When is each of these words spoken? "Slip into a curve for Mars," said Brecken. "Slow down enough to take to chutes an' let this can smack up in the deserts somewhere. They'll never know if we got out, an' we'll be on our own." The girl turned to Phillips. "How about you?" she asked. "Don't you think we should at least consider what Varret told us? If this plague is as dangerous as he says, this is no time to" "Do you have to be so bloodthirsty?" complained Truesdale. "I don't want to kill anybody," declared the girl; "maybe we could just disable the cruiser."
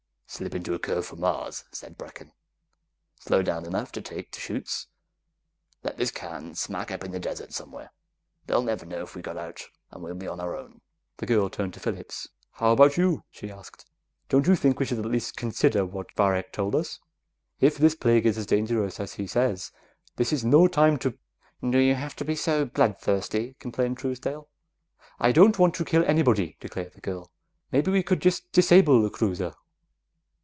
"Slip 0.33 0.55
into 0.55 0.73
a 0.73 0.79
curve 0.79 1.05
for 1.05 1.17
Mars," 1.17 1.65
said 1.73 1.97
Brecken. 1.97 2.31
"Slow 3.19 3.41
down 3.41 3.65
enough 3.65 3.91
to 3.91 4.01
take 4.01 4.31
to 4.31 4.39
chutes 4.39 4.87
an' 4.87 5.79
let 5.89 5.97
this 5.97 6.09
can 6.09 6.55
smack 6.55 6.89
up 6.89 7.03
in 7.03 7.11
the 7.11 7.19
deserts 7.19 7.57
somewhere. 7.57 7.91
They'll 8.47 8.63
never 8.63 8.85
know 8.85 9.01
if 9.01 9.13
we 9.13 9.21
got 9.21 9.35
out, 9.37 9.61
an' 9.91 10.01
we'll 10.01 10.13
be 10.15 10.29
on 10.29 10.39
our 10.39 10.55
own." 10.55 10.79
The 11.17 11.25
girl 11.25 11.49
turned 11.49 11.73
to 11.73 11.81
Phillips. 11.81 12.29
"How 12.53 12.71
about 12.71 12.95
you?" 12.95 13.25
she 13.29 13.51
asked. 13.51 13.85
"Don't 14.29 14.47
you 14.47 14.55
think 14.55 14.79
we 14.79 14.85
should 14.85 14.99
at 14.99 15.05
least 15.05 15.35
consider 15.35 15.85
what 15.85 16.15
Varret 16.15 16.53
told 16.53 16.75
us? 16.75 17.01
If 17.59 17.77
this 17.77 17.93
plague 17.93 18.25
is 18.25 18.37
as 18.37 18.45
dangerous 18.45 19.01
as 19.01 19.15
he 19.15 19.27
says, 19.27 19.73
this 20.15 20.31
is 20.31 20.45
no 20.45 20.69
time 20.69 20.97
to" 20.99 21.17
"Do 21.71 21.77
you 21.77 21.95
have 21.95 22.15
to 22.15 22.23
be 22.23 22.35
so 22.37 22.63
bloodthirsty?" 22.63 23.57
complained 23.59 23.97
Truesdale. 23.97 24.47
"I 25.19 25.33
don't 25.33 25.59
want 25.59 25.73
to 25.75 25.83
kill 25.85 26.05
anybody," 26.05 26.55
declared 26.61 26.93
the 26.93 27.01
girl; 27.01 27.29
"maybe 27.73 27.91
we 27.91 28.01
could 28.01 28.21
just 28.21 28.49
disable 28.53 29.01
the 29.01 29.09
cruiser." 29.09 29.53